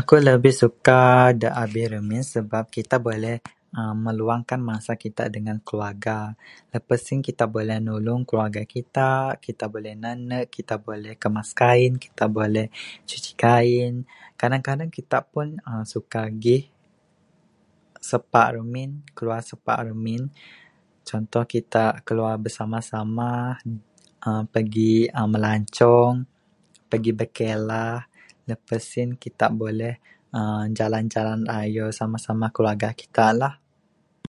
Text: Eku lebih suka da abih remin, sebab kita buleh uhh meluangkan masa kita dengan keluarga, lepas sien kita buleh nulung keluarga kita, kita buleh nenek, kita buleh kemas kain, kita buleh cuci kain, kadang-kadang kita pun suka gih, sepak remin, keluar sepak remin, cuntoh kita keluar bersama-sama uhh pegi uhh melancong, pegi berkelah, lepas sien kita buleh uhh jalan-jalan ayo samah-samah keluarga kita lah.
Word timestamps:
Eku 0.00 0.14
lebih 0.28 0.54
suka 0.62 1.02
da 1.42 1.48
abih 1.64 1.86
remin, 1.94 2.22
sebab 2.34 2.64
kita 2.76 2.96
buleh 3.06 3.36
uhh 3.78 3.94
meluangkan 4.06 4.60
masa 4.70 4.92
kita 5.04 5.24
dengan 5.36 5.56
keluarga, 5.68 6.18
lepas 6.74 7.00
sien 7.06 7.18
kita 7.28 7.44
buleh 7.54 7.78
nulung 7.88 8.22
keluarga 8.28 8.62
kita, 8.74 9.10
kita 9.46 9.64
buleh 9.72 9.94
nenek, 10.04 10.44
kita 10.56 10.74
buleh 10.86 11.14
kemas 11.22 11.50
kain, 11.60 11.92
kita 12.04 12.24
buleh 12.36 12.66
cuci 13.08 13.32
kain, 13.44 13.92
kadang-kadang 14.40 14.90
kita 14.98 15.18
pun 15.32 15.46
suka 15.92 16.20
gih, 16.44 16.64
sepak 18.08 18.48
remin, 18.56 18.90
keluar 19.16 19.40
sepak 19.50 19.78
remin, 19.90 20.22
cuntoh 21.08 21.44
kita 21.54 21.84
keluar 22.06 22.34
bersama-sama 22.44 23.30
uhh 24.26 24.42
pegi 24.52 24.94
uhh 25.18 25.28
melancong, 25.32 26.14
pegi 26.90 27.12
berkelah, 27.18 27.98
lepas 28.50 28.80
sien 28.90 29.10
kita 29.24 29.46
buleh 29.60 29.94
uhh 30.36 30.62
jalan-jalan 30.78 31.42
ayo 31.60 31.86
samah-samah 31.98 32.48
keluarga 32.56 32.88
kita 33.02 33.28
lah. 33.40 33.54